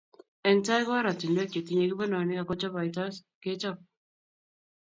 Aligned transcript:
Eng 0.49 0.59
tai 0.65 0.81
ko 0.85 0.91
orantiwek 0.99 1.49
chetinyei 1.53 1.89
kebenonik 1.91 2.41
akochaibaitos 2.41 3.15
kechop 3.41 3.77